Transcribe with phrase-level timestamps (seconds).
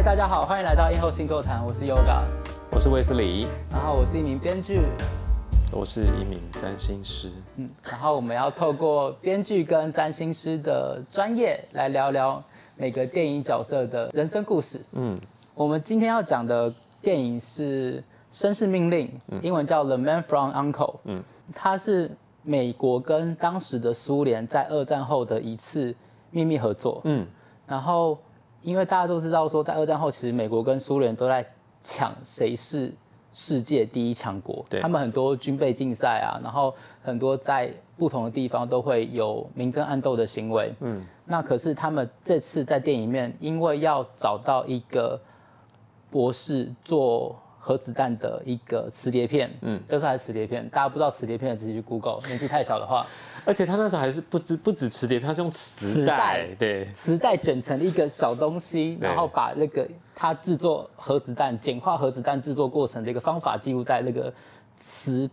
[0.00, 2.22] 嗨，大家好，欢迎来到映后星座谈，我是 Yoga，
[2.72, 4.80] 我是威斯理，然后我是一名编剧，
[5.70, 7.30] 我是一名占星师。
[7.56, 12.42] 嗯，然后我们要透过编剧跟占星师的专业来聊聊
[12.78, 14.80] 每个电影角色的人生故事。
[14.92, 15.20] 嗯，
[15.54, 16.72] 我们今天要讲的
[17.02, 18.02] 电影是
[18.34, 19.06] 《绅士命令》，
[19.42, 20.94] 英文叫《The Man from Uncle》。
[21.04, 21.22] 嗯，
[21.54, 22.10] 它是
[22.42, 25.94] 美国跟当时的苏联在二战后的一次
[26.30, 27.02] 秘密合作。
[27.04, 27.26] 嗯，
[27.66, 28.18] 然后
[28.62, 31.44] 因为大家都知道说，在二战后，其实美国跟苏联都在
[31.80, 32.94] 抢谁是
[33.32, 34.64] 世界第一强国。
[34.68, 40.74] 对他们很多军备竞赛啊，然后很多在不同的地方都会有明争暗斗的行为。
[40.80, 45.20] 嗯，那可是他们这次在电影里面，因为要找到一个
[46.10, 53.06] 博士做核子弹的一个磁碟片，嗯，就是还是磁碟片，大家不知道磁碟片的自己去 Google，年纪太小的话，
[53.44, 64.32] 而且他那时候还是不止不止磁碟片，他是用磁带，对，磁带卷成一个小东西，然后把那个他制作核子弹、简化核子弹制作过程的一个方法记录在那个
[64.74, 65.28] 磁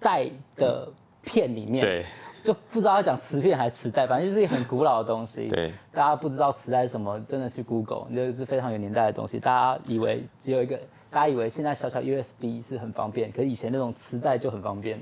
[0.00, 0.88] 带的
[1.22, 1.80] 片里面。
[1.80, 2.04] 对
[2.40, 5.48] 就不知道要讲磁片还是磁带，反正就是一个很古老的东西。
[5.48, 9.40] 对，大家不知道磁带是什么，真的去 Google，那是非常有年代的东西。
[9.40, 10.78] 大家以为只有一个，
[11.10, 15.00] 大家以为现在小小 USB 是很方便，可是以前那种磁带就很方便。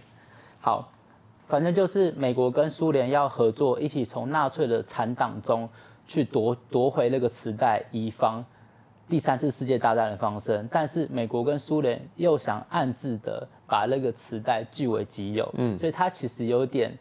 [0.60, 0.88] 好，
[1.46, 5.68] 反正就是美国跟苏联要合作，一起从纳粹的残党中
[6.04, 8.44] 去夺夺回那个磁带，以防
[9.08, 10.68] 第三次世界大战的发生。
[10.70, 16.96] 但是美国跟苏联又想暗自的把那个磁带据为己有，嗯，所以它其实有点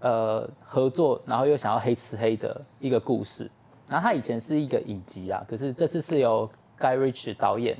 [0.00, 3.50] 呃合作，然后又想要黑吃黑的一个故事。
[3.88, 7.76] 然后它以前是一个影集啊，可是这次是由 Guy Ritchie 导演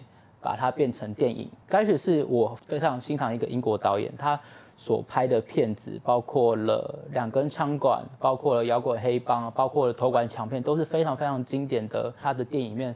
[0.47, 1.51] 把它变成电影。
[1.67, 4.41] 盖许是我非常欣赏一个英国导演，他
[4.77, 12.15] 所拍的片子包括了《两根枪管》，包括了《摇滚黑帮》，包括了《偷管抢骗》，都是非常非常经典的。
[12.23, 12.95] 他的电影里面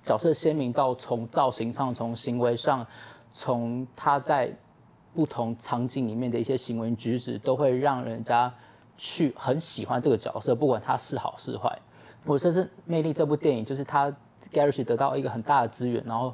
[0.00, 2.86] 角色鲜明到从造型上、从行为上、
[3.32, 4.56] 从他在
[5.12, 8.54] 不同场景里面的一些行为举止，都会让人家
[8.96, 11.76] 去很喜欢这个角色，不管他是好是坏。
[12.24, 14.14] 我这是《魅力》这部电影，就是他
[14.52, 16.32] Gash 得到一个很大的资源，然后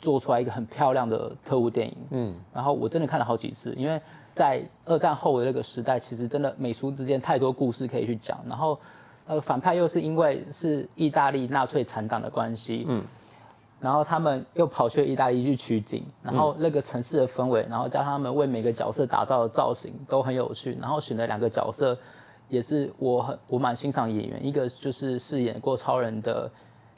[0.00, 1.96] 做出来一个很漂亮的特务电影。
[2.10, 4.00] 嗯，然后我真的看了好几次，因为
[4.32, 8.38] 在二战后的那个时代，其实真的美苏之间太多故事可以去讲。
[8.48, 8.78] 然后，
[9.26, 13.04] 呃，反派又是因为是意大利纳粹残党的关系，嗯，
[13.78, 21.96] 然后他们又跑去意大利去取景，然后那个城市的氛围，然后加上他们为每个角色打造的造型都很有趣，然后选了两个角色，
[22.48, 26.50] 也是我很我蛮欣赏演员，一个就是饰演过超人的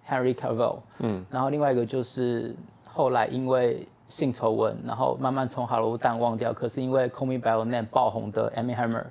[0.08, 2.54] Henry Cavill，嗯，然后另外一个就是
[2.92, 9.04] 后来因为性丑闻，然后慢慢从好莱坞淡忘掉，可是因为《Call Me by Your Name》爆红的 Amy Hammer，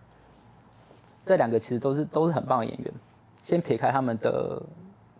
[1.25, 2.93] 这两个其实都是都是很棒的演员。
[3.41, 4.61] 先撇开他们的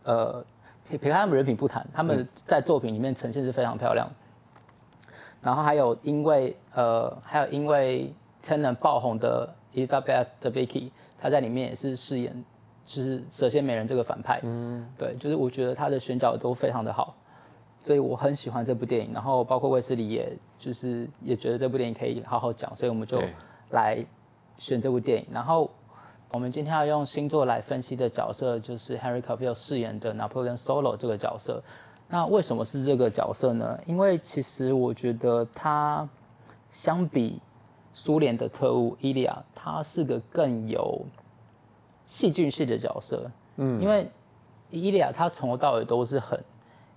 [0.03, 0.45] 呃
[0.88, 4.07] 撇撇开他们人品不谈，他们在作品里面呈现是非常漂亮。
[5.41, 8.13] 然后还有因为呃还有因为
[8.44, 12.45] Tenant 爆红的 Elizabeth Debicki，她在里面也是饰演
[12.85, 14.39] 就是蛇蝎美人这个反派。
[14.44, 17.16] 嗯，对，就是我觉得她的选角都非常的好，
[17.81, 19.12] 所以我很喜欢这部电影。
[19.12, 23.22] 然后包括卫斯理也就是也觉得这部电影可以好好讲，所以我们就
[23.72, 24.06] 来
[24.58, 25.28] 选这部电影。
[25.31, 25.69] 然后
[26.31, 31.62] 我们今天要用星座来分析的角色，就是 Henry Cavill 饰演的 Napoleon Solo 这个角色。
[32.08, 33.80] 那为什么是这个角色呢？
[33.86, 36.08] 因为其实我觉得他
[36.69, 37.42] 相比
[37.94, 41.06] 苏联的特务伊利亚，他是个更有
[42.06, 43.31] 戏剧性的角色。
[43.56, 44.09] 嗯，因为
[44.69, 46.38] 伊利亚他从头到尾都是很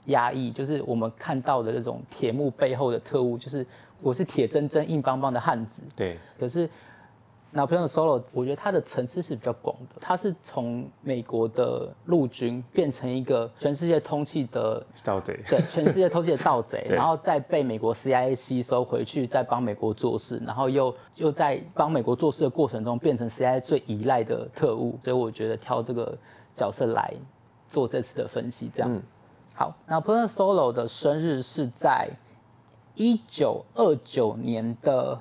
[0.06, 3.66] 压抑，就是我们看到的那种铁幕背后的特务，就是
[4.00, 5.82] 我是铁铮铮、硬邦邦的汉子。
[5.96, 6.68] 对，可是
[7.54, 26.18] Napoleon Solo，我觉得他的层次是比较广的，他是从美国的陆军变成一个全世界通缉的，盗贼， 对，全世界通缉的盗贼，然后再被美国 CIA 吸收回去，再帮美国做事，然后又又在帮美国做事的过程中变成 CIA 最依赖的特务，所以我觉得挑这个
[26.52, 27.14] 角色来
[27.68, 28.92] 做这次的分析，这样。
[28.92, 29.00] 嗯
[29.54, 32.10] 好，Napoleon Solo 的生日是在
[32.96, 35.20] 一九二九年的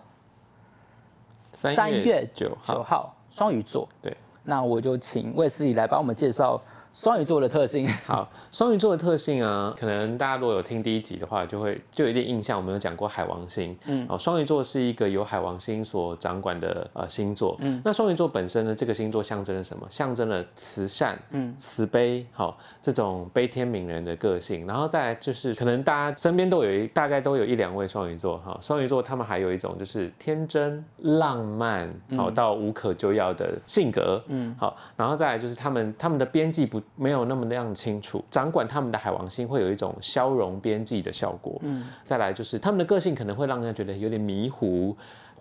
[1.51, 3.87] 三月九号，双鱼座。
[4.01, 6.59] 对，那我就请卫斯理来帮我们介绍
[6.93, 7.87] 双鱼座的特性。
[8.05, 12.55] 好，双鱼座的特性啊，可能大家如果有听第一集的话，就会就有一点印象。
[12.55, 17.57] 我们有讲过海王星，嗯，哦，双鱼座是一个由海王星所掌管的呃星座。
[17.59, 19.87] 嗯，那双鱼座本身呢，这个星座象征了什么？
[19.89, 24.67] 象征了慈善，嗯，慈悲，好、这种悲天悯人的个性。
[24.67, 38.23] 然后再来就是，可能大家身边都有一大概都有一两位双鱼座，哈、双鱼座他们还有一种就是天真浪漫，好、到无可救药的性格，嗯，好，然后再来就是他们他们的边际不没有那么那样清楚。
[38.29, 41.59] 掌管他们的海王星会有一种消融边际的效果。
[41.63, 44.95] 嗯，再来就是他们的个性可能会让人家觉得有点迷糊。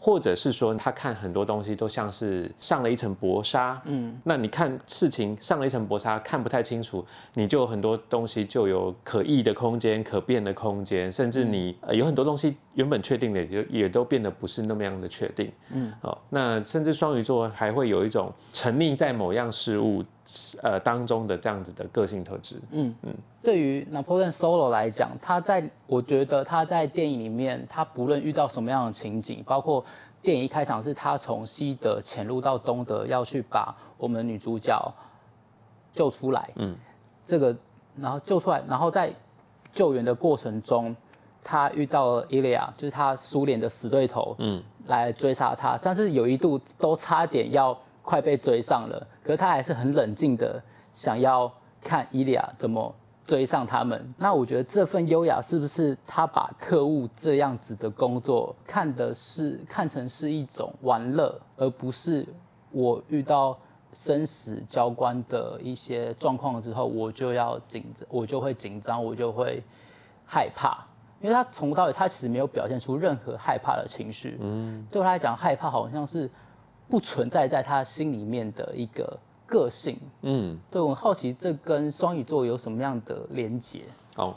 [0.04, 20.02] 或者是说，他看很多东西都像是上了一层薄纱，嗯，那你看事情上了一层薄纱，看不太清楚，你就很多东西就有可议的空间、可变的空间，甚至你有很多东西原本确定的，也也都变得不是那么样的确定，嗯，好，那甚至双鱼座还会有一种沉溺在某样事物
[20.62, 29.84] 呃当中的这样子的个性特质，嗯嗯，对于 Napoleon Solo 来讲，他在我觉得他在电影里面，他不论遇到什么样的情景，包括
[30.20, 34.94] 电影一开场是他从西德潜入到东德，要去把我们女主角
[35.90, 36.50] 救出来。
[36.56, 36.76] 嗯，
[37.24, 37.56] 这个
[37.96, 39.12] 然后救出来，然后在
[39.72, 40.94] 救援的过程中，
[41.42, 44.36] 他遇到了伊利亚，就是他苏联的死对头。
[44.38, 50.62] 嗯，来追杀他，但是有一度都差点要快被追上了，可是他还是很冷静的
[50.92, 51.52] 想要
[51.82, 52.94] 看伊利亚怎么。
[53.24, 62.26] 追上他们，那我觉得这份优雅是不是他把特务这样子的工作看的是看成是一种玩乐，而不是
[62.72, 63.56] 我遇到
[63.92, 69.62] 生死交关的一些状况之后，我就要紧张，我就会紧张，我就会
[70.26, 70.84] 害怕，
[71.20, 76.28] 因为他从头到尾他其实没有表现出任何害怕的情绪，嗯，对他来讲，害怕好像是
[76.92, 79.18] 不存在在他心里面的一个。
[79.44, 83.82] 个性，嗯，对我很好奇，这跟双鱼座有什么样的连结？
[84.16, 84.34] 哦，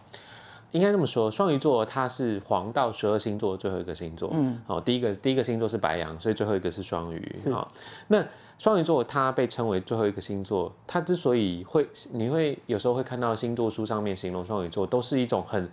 [0.72, 7.66] 应该这么说，双鱼座它是黄道十二星座最后一个星座，嗯，好，第一个第一个星座是白羊，所以最后一个是双鱼，好，
[8.10, 8.22] 那
[8.58, 15.70] 双鱼座它被称为最后一个星座，它之所以会，你会有时候会看到星座书上面形容双鱼座都是一种很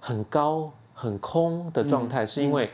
[0.00, 2.68] 很高很空的状态，是因为。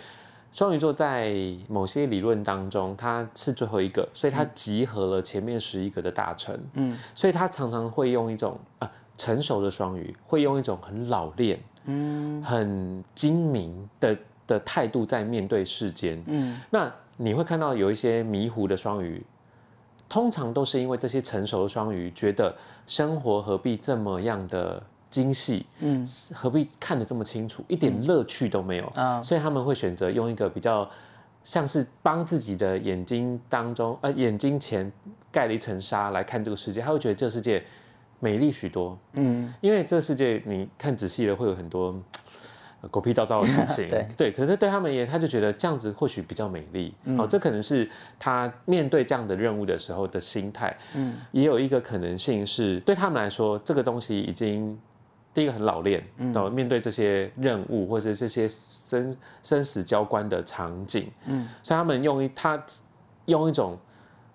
[0.50, 1.32] 双鱼座在
[1.68, 6.58] 某些理论当中，它是最后一个，所以它集合了前面十一个的大成。
[6.72, 16.20] 嗯，所以他常常会用一种啊成熟的双鱼，会用一种很老练、嗯，很精明的的态度在面对世间。
[16.26, 19.22] 嗯，那你会看到有一些迷糊的双鱼，
[20.08, 22.56] 通常都是因为这些成熟的双鱼觉得
[22.86, 24.82] 生活何必这么样的。
[25.10, 28.86] 精细，嗯，何必看得这么清楚，一点乐趣都没有。
[28.94, 29.22] 啊！
[29.22, 30.88] 所以他们会选择用一个比较
[31.42, 34.92] 像是帮自己的眼睛当中，呃，眼睛前
[35.32, 37.64] 盖了一层纱来看这个世界，他会觉得这个世界
[38.20, 41.94] 美丽许多，嗯，因为这个世界你看仔细了会有很多
[42.90, 44.06] 狗屁倒灶的事情， 对。
[44.14, 47.88] 对，可是对他们也，他就觉得这样子或许比较美丽，哦，这可能是
[48.18, 54.78] 他面对这样的任务的时候的心态，嗯，也有一个可能性是对他们来说，这个东西已经。
[55.38, 62.60] 第一个很老练，然后面对这些任务或者这些生生死交关的场景，嗯，所以他们用一他
[63.26, 63.78] 用一种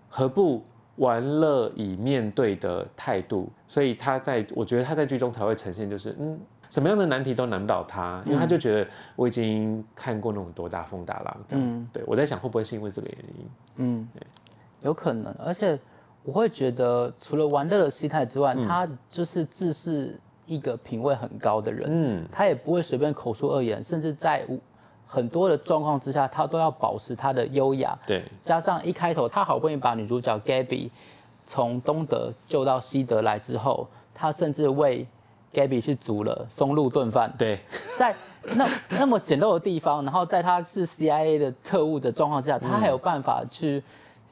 [0.08, 0.64] 何不
[0.96, 6.40] 玩乐以面对的态度，所以他在我觉得他在剧中才会呈现就是嗯
[6.70, 14.08] 什么样的难题都难不倒他，因为他就觉得我已经看过那种多大风大浪，嗯，对我在想会不会是因为这个原因，嗯，
[14.84, 15.78] 有可能，而且
[16.24, 20.18] 我会觉得除了玩乐的心态之外，他就是自视。
[20.46, 24.46] 一个品味很高的人，嗯，他也不会随便口出恶言，甚至在
[25.06, 27.98] 很多的状况之下，他都要保持他的优雅。
[28.06, 30.90] 对，加上一开头他好不容易把女主角 Gabby
[31.46, 35.08] 从东德救到西德来之后，他甚至为
[35.54, 37.32] Gabby 去煮了松露炖饭。
[37.38, 37.60] 对，
[37.98, 38.16] 在
[38.56, 43.84] 那那么简陋的地方，然后在他是 CIA 的特务的状况之下，他还有办法去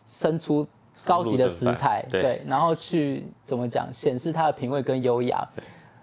[0.03, 0.67] 生出
[1.05, 5.47] 高级的食材，对，然后去怎么讲显示他的品味跟优雅。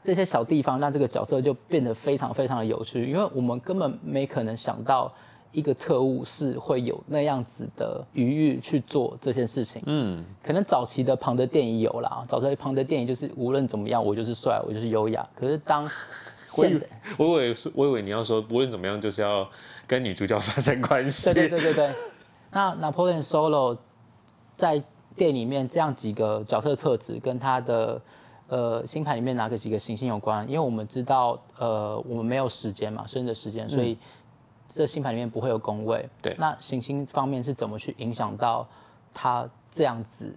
[0.03, 5.13] 这些小地方让这个角色就变得非常非常的有趣，因为我们根本没可能想到
[5.51, 9.83] 一个特务是会有那样子的余裕去做这件事情。
[9.87, 15.27] 嗯，可能早期的庞德电影有啦，早期的庞德电影就是无论怎么样，我就是帅，我就是优雅。
[15.35, 15.89] 可是当
[16.47, 16.81] 现
[17.19, 19.49] 我以为我以为你要说无论怎么样就是要
[19.87, 21.33] 跟女主角发生关系。
[21.35, 21.95] 对对对对对。
[22.53, 23.77] 那 Napoleon Solo
[24.55, 24.83] 在
[25.17, 28.01] 电影里面这样几个角色特质跟他的。
[28.49, 30.47] 呃，星盘里面哪个几个行星有关？
[30.49, 33.99] 因为我们知道，呃，我们没有时间嘛，生日的时间，所以
[34.67, 36.09] 这星盘里面不会有宫位。
[36.23, 36.35] 对。
[36.39, 38.67] 那行星方面是怎么去影响到
[39.13, 40.35] 他这样子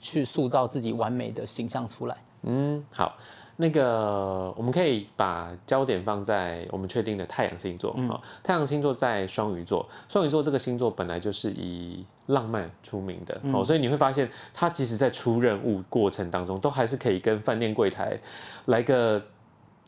[0.00, 2.16] 去塑造自己完美的形象出来？
[2.42, 3.16] 嗯，好。
[3.58, 8.20] 那个，我们可以把焦点放在我们确定的太阳星座啊。
[8.42, 18.20] 太阳星座在双鱼座，双鱼座这个星座本来就是以浪漫出名的哦，所以你会发现，他即使在出任务过程当中，都还是可以跟饭店柜台
[18.66, 19.22] 来个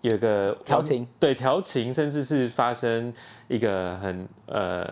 [0.00, 3.12] 有一个调情，对调情，甚至是发生
[3.48, 4.88] 一个很呃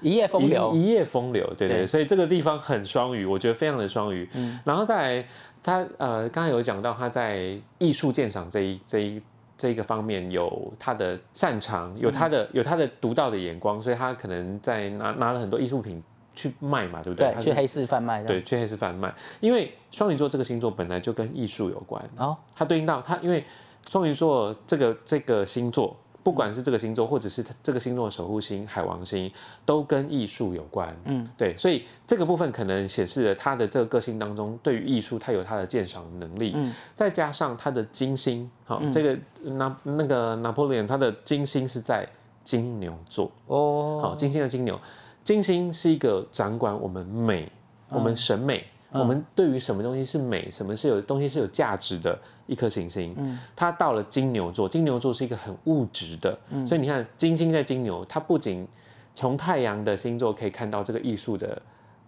[0.00, 4.26] 一夜风流，一夜风流，对对，對所以这个地方很双鱼，我觉得非常的双鱼。
[4.32, 5.28] 嗯然后再来
[5.64, 9.22] 他呃，刚才有讲到他在艺术鉴赏这一这一
[9.56, 12.30] 这一个方面有他的擅长，有他嗯。
[12.32, 16.02] 的、有他的独到的眼光，所以他可能在拿拿了很多艺术品
[16.34, 17.32] 去卖嘛，对不对？
[17.32, 23.42] 对，去黑市贩卖的，对，去黑市贩卖，因为双鱼座这个星座本来就跟艺术有关，哦，它对应到它，因为
[23.88, 29.30] 双鱼座这个这个星座，不管是这个星座，或者是它这个星座的守护星海王星，
[29.66, 30.96] 都跟艺术有关。
[31.04, 36.52] 嗯，对，所以这个部分可能显示了他的这个个性当中，对于艺术他有他的鉴赏能力。
[36.56, 42.08] 嗯，再加上他的金星，好、这个拿那个拿破仑他的金星是在
[42.42, 43.30] 金牛座。
[43.46, 44.80] 哦，好，金星的金牛，
[45.22, 47.52] 金星是一个掌管我们美、
[47.90, 48.64] 我们审美、
[49.00, 53.14] 我们对于什么东西是美、什么是有东西是有价值的一颗行星。
[53.18, 58.66] 嗯，它到了金牛座，金牛座是一个很物质的，所以你看金星在金牛，它不仅
[59.14, 61.60] 从太阳的星座可以看到这个艺术的。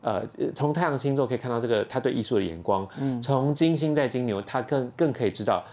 [0.03, 0.23] 呃，
[0.55, 5.65] 从太阳星座可以看到这个他对艺术的眼光，嗯，从金星在金牛，他更更可以知道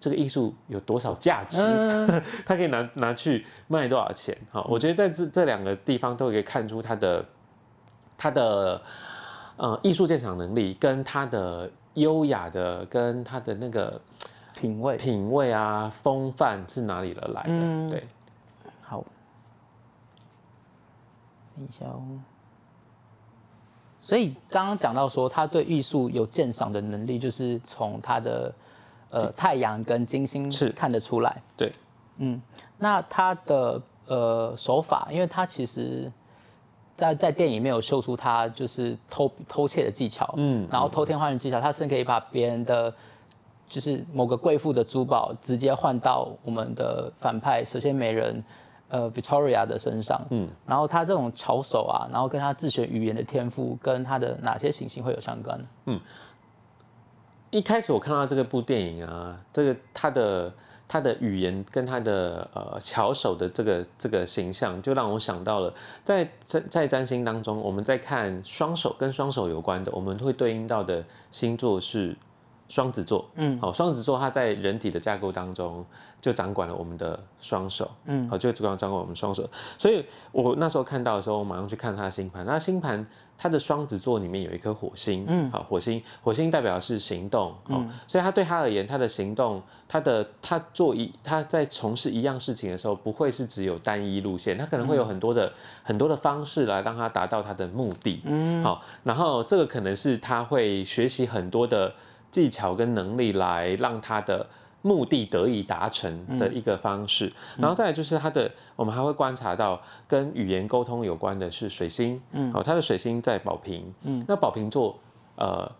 [0.00, 1.58] 这个艺术有多少价值，
[2.46, 4.34] 他可以拿拿去卖多少钱？
[4.50, 7.22] 好，我觉得在这这两个地方都可以看出他的
[8.16, 8.80] 他的
[9.62, 14.00] 呃艺术鉴赏能力跟他的优雅的跟他的那个
[14.58, 14.96] 品味。
[14.96, 17.88] 品味啊风范是哪里而来的？
[17.88, 18.04] 对，
[18.80, 19.04] 好，
[21.54, 22.02] 等一下哦。
[24.00, 28.52] 所以刚刚讲到说，他对艺术有鉴赏的能力，就是从他的
[29.10, 30.70] 呃太阳跟金星是。
[30.70, 31.40] 看得出来。
[31.56, 31.72] 对，
[32.16, 32.42] 嗯，
[32.78, 36.10] 那他的呃手法，因为他其实
[36.94, 42.92] 在在电影里面有秀出他就是偷偷窃的技巧，嗯然后偷天换日技巧，他甚至可以把别人的
[43.66, 48.42] 就是某个贵妇的珠宝直接换到我们的反派蛇蝎美人。
[48.94, 55.58] 呃，Victoria 的身上，嗯，然后他这种巧手啊，然后跟他自学语言的天赋，跟他的哪些行星会有相关？
[55.86, 55.98] 嗯
[57.48, 60.52] 一开始我看到这个部电影啊，这个他的
[60.86, 65.72] 他的语言跟他的呃巧手的这个这个形象，就让我想到了
[66.04, 72.16] 在在在占星当中，我们在看双手跟双手有关的，我们会对应到的星座是
[72.72, 73.28] 双子座。
[73.34, 75.84] 嗯，好，双子座它在人体的架构当中
[76.22, 77.90] 就掌管了我们的双手。
[78.06, 79.46] 嗯，好，就主要掌管我们双手。
[79.76, 80.02] 所以
[80.32, 82.46] 我那时候看到的时候，我马上去看他的星盘。
[82.46, 95.52] 那星盘它的双子座里面有一颗火星，嗯，好，火星，火星代表的是行动，哦，所以他对他而言，他的行动，他的他做一他在从事一样事情的时候，不会是只有单一路线，他可能会有很多的、
[95.82, 101.92] 很多的方式来让他达到他的目的，嗯，好，然后这个可能是他会学习很多的
[102.32, 104.44] 技巧跟能力来让他的。
[104.84, 114.98] 目的得以达成的一个方式，然后再来就是他的，我们还会观察到跟语言沟通有关的是水星，嗯，好，他的水星在宝瓶，嗯，那宝瓶座，
[115.36, 115.70] 呃，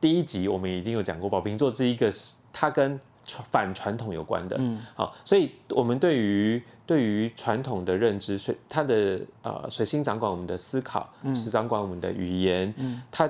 [0.00, 2.08] 第一集我们已经有讲过，宝瓶座是一个
[2.52, 2.96] 它跟
[3.26, 13.28] 传反传统有关的，嗯，好，所以我们对于对于传统的认知，水它的呃水星掌管我们的思考，是掌管我们的语言，嗯，它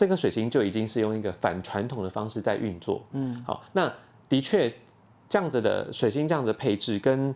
[0.00, 3.92] 这个水星就已经是用一个反传统的方式在运作，嗯，好，那。
[4.30, 4.72] 的确，
[5.28, 7.34] 这样子的水星这样子的配置，跟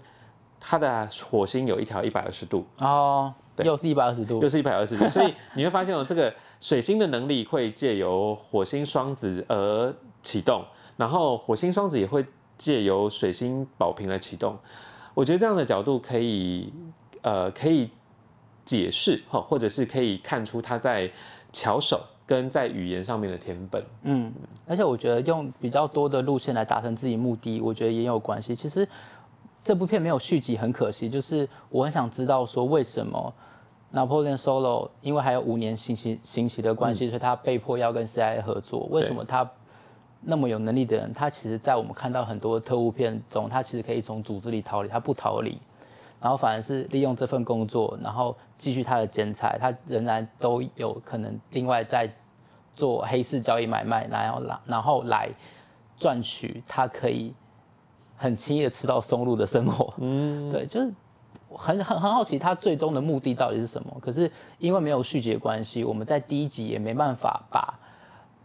[0.59, 9.92] 它的火星有一条一百二十度，哦，又是一百二十度，又是一百二十度， 所以你会发现哦，这个水星的能力会借由火星双子而
[10.23, 10.64] 启动，
[10.97, 12.25] 然后火星双子也会
[12.56, 14.56] 借由水星宝瓶来启动。
[15.12, 16.73] 我觉得这样的角度可以，
[17.23, 17.90] 呃，可以
[18.64, 21.11] 解释哈，或者是可以看出他在
[21.52, 22.00] 巧手。
[22.26, 24.33] 跟在语言上面的填本，嗯，
[24.66, 28.54] 而且我觉得用比较多的路线来达成自己目的，我觉得也有关系。
[28.54, 28.88] 其实
[29.61, 31.09] 这部片没有续集，很可惜。
[31.09, 33.35] 就是我很想知道说，为什么
[33.93, 38.88] Napoleon Solo 因为还有五年刑期刑期的关系，嗯、所以他被迫要跟 CIA 合作。
[38.90, 39.50] 为什么他
[40.23, 45.59] 那么有能力的人，他其实在我们看到很多特务片中，他其实可以从组织里逃离，他不逃离。
[46.25, 52.11] 然后反而是利用这份工作，然后继续他的剪彩，他仍然都有可能另外在
[52.73, 55.28] 做黑市交易买卖，然后来然后来
[55.99, 57.35] 赚取他可以
[58.16, 59.93] 很轻易的吃到松露的生活。
[59.99, 60.90] 嗯，对，就是
[61.50, 63.95] 很很很好奇他最终的目的到底是什么。
[64.00, 67.78] 可是因为没有续集的关系，我们在第一集也没办法把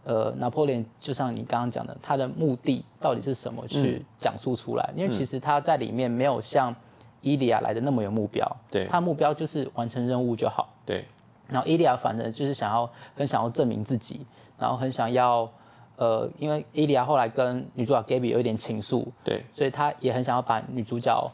[0.04, 6.76] 呃拿破仑就像你刚刚讲的，他的目的到底是什么去讲述出来，因为其实他在里面没有像。
[7.22, 11.04] 伊利亚来的那么有目标，对，他目标就是完成任务就好，对。
[11.48, 14.24] 然后伊利亚反正就是想要很想要证明自己，
[14.56, 15.50] 然后很想要
[15.96, 21.30] 呃，因为伊利亚后来跟女主角 Gabby 有一点情愫，对，所以他也很想要把女主角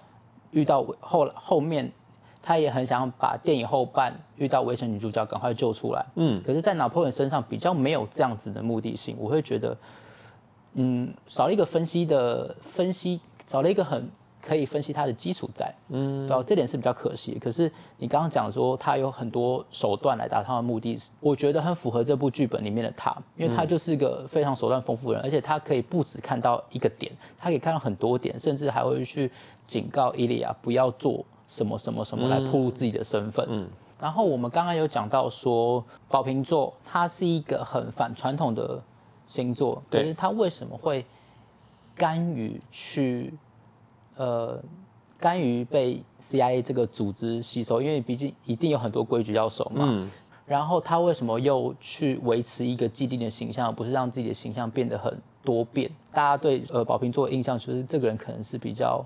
[0.53, 1.93] 遇到后后面，
[2.43, 6.07] 他也很想要把电影后半遇到危险女主角赶快救出来。
[6.15, 9.77] 嗯，可是，在拿破仑身上比较没有这样子的目的性，我会觉得，
[10.73, 14.09] 嗯，少了一个分析的分析，少了一个很
[14.41, 16.43] 可以分析它的基础在，嗯，对吧？
[16.47, 17.39] 这点是比较可惜。
[17.41, 29.31] 可是你刚刚讲说他有很多手段来达到他的目的，我觉得很符合这部剧本里面的他，因为他就是一个非常手段丰富的人，而且他可以不止看到一个点，他可以看到很多点，甚至还会去
[29.65, 33.47] 警告伊利亚不要做什么什么什么来暴露自己的身份。
[33.49, 33.69] 嗯。
[33.99, 38.79] 然后我们刚刚有讲到说，宝瓶座它是一个很反传统的
[39.27, 41.03] 星座，可是它为什么会
[41.95, 43.33] 甘于去
[44.17, 44.61] 呃
[45.19, 47.81] 甘于被 CIA 这个组织吸收？
[47.81, 49.87] 因为毕竟一定有很多规矩要守嘛。
[49.89, 50.11] 嗯，
[50.45, 55.91] 然后他为什么又去维持一个既定的形象，而不是让自己的形象变得很多变？
[56.13, 59.05] 大家对呃宝瓶座的印象就是这个人可能是比较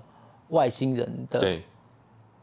[0.49, 1.59] 外星人的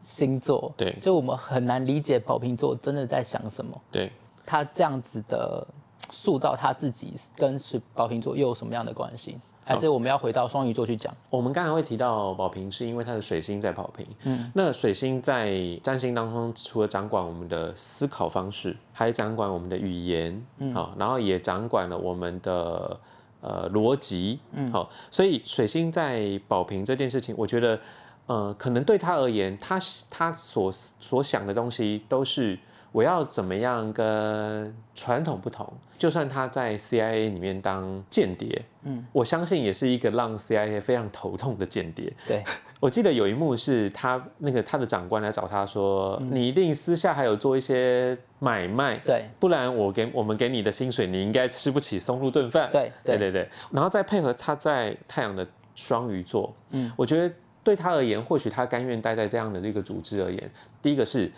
[0.00, 3.80] 星座，对所以我们很难理解宝瓶座真的在想什么。
[3.90, 4.10] 对，
[4.46, 5.66] 他这样子的
[6.10, 9.38] 塑造他自己跟是宝瓶座又有什么样的关系？
[9.68, 11.14] 还是我们要回到双鱼座去讲？
[11.28, 14.06] 我们刚才会提到宝瓶，是因为它的水星在宝瓶。
[14.22, 22.98] 嗯，那水星在占星当中，除了掌管我们的思考方式，还掌管我们的语言，嗯，好，然后也掌管了我们的
[23.42, 27.78] 呃逻辑，嗯，好，所以水星在宝瓶这件事情，我觉得，
[28.24, 32.58] 呃，可能对他而言，他他所所想的东西都是
[32.92, 35.70] 我要怎么样跟传统不同。
[35.96, 42.12] 就算他在 CIA 里面当间谍，嗯，我相信也是一个让 CIA 非常头痛的间谍。
[42.24, 42.44] 对，
[42.78, 61.28] 我记得有一幕是他那个他的长官来找他说：“你一定私下还有做一些买卖，对，不然我给我们给你的薪水，你应该吃不起松露顿饭。”对，对，对对对，然后再配合他在太阳的双鱼座，嗯，我觉得对他而言，或许他甘愿待在这样的一个组织而言，第一个是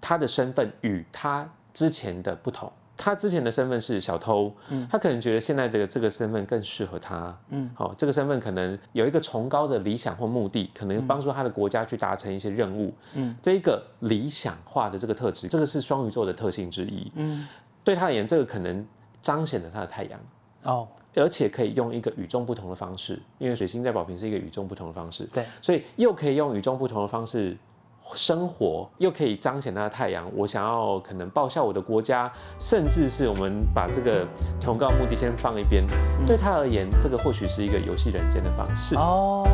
[0.00, 2.70] 他的身份与他之前的不同。
[3.00, 17.46] 他之前的身份是小偷，嗯，他可能觉得现在这个这个身份更适合他，嗯，好，这个身份可能有一个崇高的理想或目的，可能帮助他的国家去达成一些任务，嗯，这一个理想化的这个特质，这个是双鱼座的特性之一，嗯，
[17.84, 18.84] 对他而言，这个可能
[19.22, 20.20] 彰显了他的太阳，
[20.64, 27.56] 哦，而且可以用一个与众不同的方式，因为水星在宝瓶是一个与众不同的方式，对，所以又可以用与众不同的方式
[28.14, 30.30] 生活，又可以彰显他的太阳。
[30.34, 34.26] 我想要可能报效我的国家，甚至是我们把这个
[34.60, 35.84] 崇高目的先放一边，
[36.26, 38.96] 对他而言，这个或许是一个游戏人间的方式。
[38.96, 39.46] 哦，